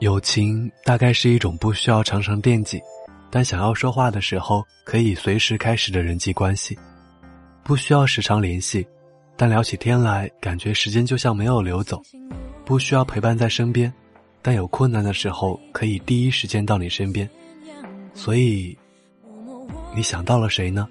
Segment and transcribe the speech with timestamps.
[0.00, 2.80] 友情大概是一种不需要常常惦记，
[3.30, 6.78] 但想要说话的时候可以随时开始的人际关系。
[7.64, 8.86] 不需要时常联系，
[9.36, 12.00] 但聊起天来感觉时间就像没有流走。
[12.64, 13.92] 不需要陪伴在身边，
[14.40, 17.28] 但有困难的时候可以第一时间到你身边。
[18.14, 18.78] 所以，
[19.96, 20.88] 你想到了谁呢？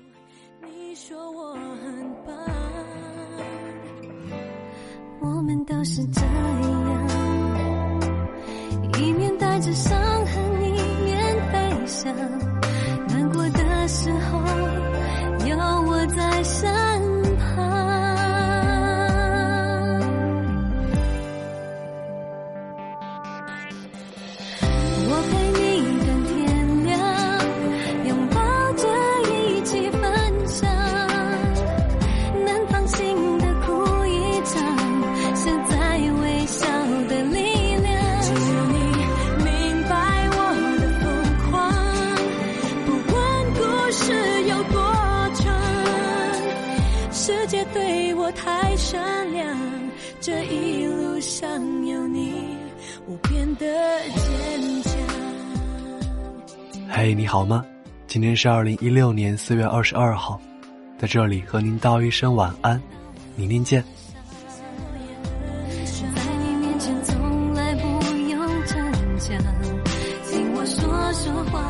[5.22, 7.27] 我们都是这样，
[9.58, 11.18] 带着伤痕，一面
[11.52, 12.14] 悲伤。
[13.08, 14.40] 难过的时候，
[15.48, 16.72] 有我在身
[47.28, 49.46] 世界对我太善良
[50.22, 52.56] 这一路上有你
[53.06, 53.66] 我变得
[54.06, 54.94] 坚强。
[56.90, 57.66] 嘿你好吗？
[58.08, 60.40] 今天是二零一六年四月二十二号
[60.98, 62.82] 在这里和您道一声晚安
[63.36, 63.84] 明天见。
[63.84, 63.90] 在
[66.46, 67.88] 你面前从来不
[68.30, 68.80] 用逞
[69.20, 69.38] 强
[70.32, 71.70] 听我说说话。